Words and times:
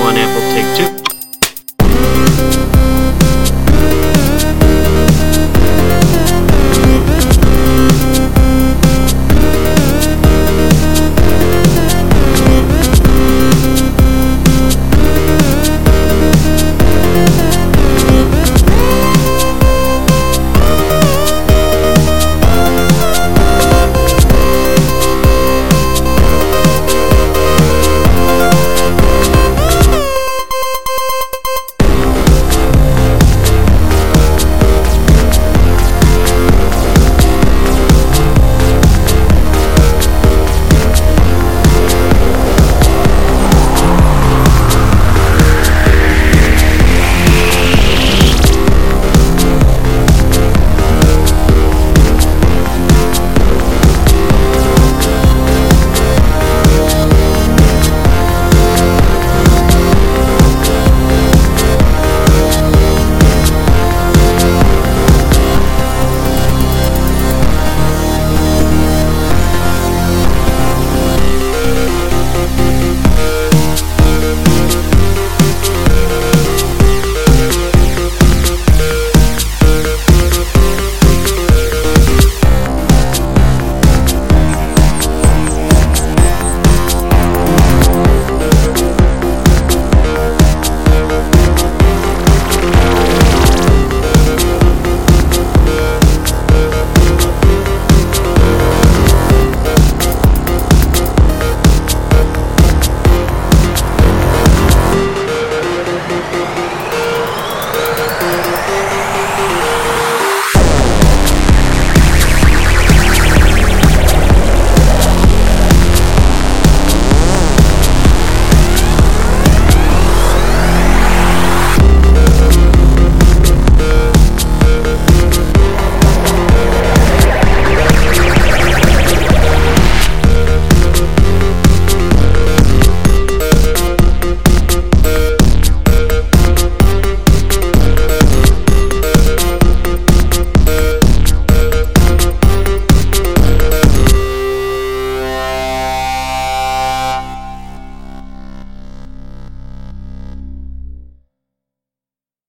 one, 0.00 0.16
Apple 0.16 0.42
take 0.52 0.76
two. 0.76 0.97